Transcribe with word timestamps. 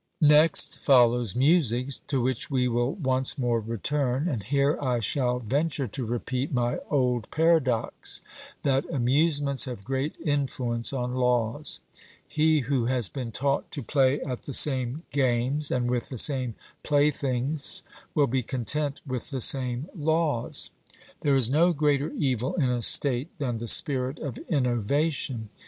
Next 0.23 0.79
follows 0.79 1.35
music, 1.35 1.89
to 2.07 2.19
which 2.19 2.49
we 2.49 2.67
will 2.67 2.95
once 2.95 3.37
more 3.37 3.59
return; 3.59 4.27
and 4.27 4.41
here 4.41 4.75
I 4.81 4.99
shall 4.99 5.37
venture 5.37 5.87
to 5.89 6.05
repeat 6.07 6.51
my 6.51 6.79
old 6.89 7.29
paradox, 7.29 8.21
that 8.63 8.91
amusements 8.91 9.65
have 9.65 9.83
great 9.83 10.15
influence 10.25 10.91
on 10.91 11.13
laws. 11.13 11.81
He 12.27 12.61
who 12.61 12.87
has 12.87 13.09
been 13.09 13.31
taught 13.31 13.69
to 13.73 13.83
play 13.83 14.19
at 14.23 14.41
the 14.45 14.55
same 14.55 15.03
games 15.11 15.69
and 15.69 15.87
with 15.87 16.09
the 16.09 16.17
same 16.17 16.55
playthings 16.81 17.83
will 18.15 18.25
be 18.25 18.41
content 18.41 19.01
with 19.05 19.29
the 19.29 19.39
same 19.39 19.87
laws. 19.95 20.71
There 21.19 21.35
is 21.35 21.47
no 21.51 21.73
greater 21.73 22.09
evil 22.17 22.55
in 22.55 22.69
a 22.71 22.81
state 22.81 23.29
than 23.37 23.59
the 23.59 23.67
spirit 23.67 24.17
of 24.17 24.39
innovation. 24.49 25.49